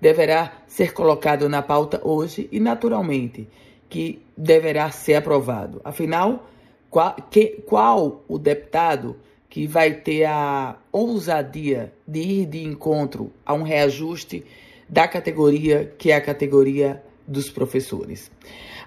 [0.00, 3.48] deverá ser colocado na pauta hoje e, naturalmente,
[3.88, 5.80] que deverá ser aprovado.
[5.84, 6.48] Afinal,
[6.90, 9.16] qual, que, qual o deputado
[9.48, 14.44] que vai ter a ousadia de ir de encontro a um reajuste
[14.88, 18.30] da categoria que é a categoria dos professores.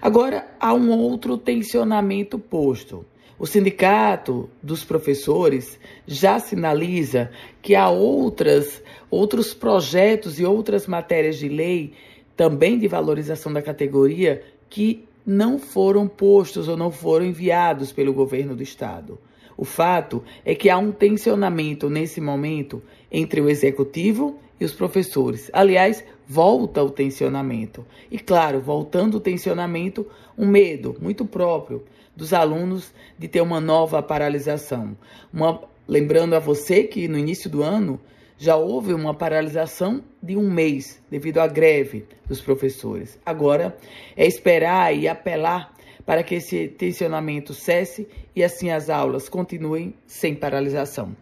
[0.00, 3.04] Agora, há um outro tensionamento posto.
[3.38, 7.30] O sindicato dos professores já sinaliza
[7.62, 11.92] que há outras, outros projetos e outras matérias de lei,
[12.36, 18.56] também de valorização da categoria, que não foram postos ou não foram enviados pelo governo
[18.56, 19.18] do estado.
[19.58, 25.50] O fato é que há um tensionamento nesse momento entre o executivo e os professores.
[25.52, 27.84] Aliás, volta o tensionamento.
[28.08, 30.06] E claro, voltando o tensionamento,
[30.38, 34.96] um medo muito próprio dos alunos de ter uma nova paralisação.
[35.32, 38.00] Uma, lembrando a você que no início do ano
[38.38, 43.18] já houve uma paralisação de um mês devido à greve dos professores.
[43.26, 43.76] Agora
[44.16, 45.74] é esperar e apelar
[46.08, 51.14] para que esse tensionamento cesse e assim as aulas continuem sem paralisação.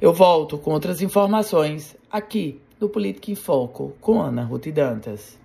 [0.00, 5.38] Eu volto com outras informações aqui no Política em Foco com Ana Ruth Dantas.